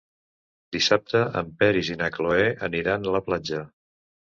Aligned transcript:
Dissabte 0.75 1.21
en 1.41 1.51
Peris 1.59 1.93
i 1.97 1.99
na 2.01 2.09
Cloè 2.17 2.49
aniran 2.71 3.07
a 3.13 3.17
la 3.19 3.25
platja. 3.31 3.65